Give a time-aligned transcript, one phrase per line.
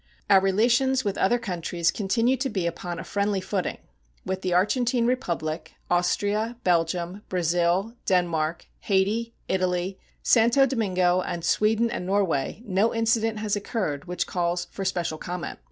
[0.31, 3.77] Our relations with other countries continue to be upon a friendly footing.
[4.25, 12.07] With the Argentine Republic, Austria, Belgium, Brazil, Denmark, Hayti, Italy, Santo Domingo, and Sweden and
[12.07, 15.59] Norway no incident has occurred which calls for special comment.